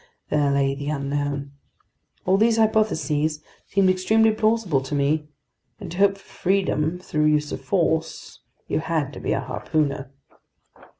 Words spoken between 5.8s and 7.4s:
to hope for freedom through